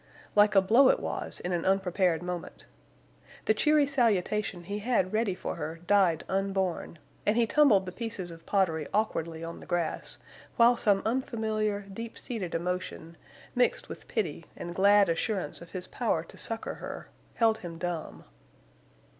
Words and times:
Like 0.35 0.55
a 0.55 0.61
blow 0.63 0.89
it 0.89 0.99
was 0.99 1.39
in 1.41 1.51
an 1.53 1.63
unprepared 1.63 2.23
moment. 2.23 2.65
The 3.45 3.53
cheery 3.53 3.85
salutation 3.85 4.63
he 4.63 4.79
had 4.79 5.13
ready 5.13 5.35
for 5.35 5.57
her 5.57 5.79
died 5.85 6.23
unborn 6.27 6.97
and 7.23 7.37
he 7.37 7.45
tumbled 7.45 7.85
the 7.85 7.91
pieces 7.91 8.31
of 8.31 8.43
pottery 8.47 8.87
awkwardly 8.95 9.43
on 9.43 9.59
the 9.59 9.67
grass 9.67 10.17
while 10.55 10.75
some 10.75 11.03
unfamiliar, 11.05 11.81
deep 11.81 12.17
seated 12.17 12.55
emotion, 12.55 13.15
mixed 13.53 13.89
with 13.89 14.07
pity 14.07 14.45
and 14.57 14.73
glad 14.73 15.07
assurance 15.07 15.61
of 15.61 15.69
his 15.69 15.85
power 15.85 16.23
to 16.23 16.35
succor 16.35 16.73
her, 16.73 17.09
held 17.35 17.59
him 17.59 17.77
dumb. 17.77 18.23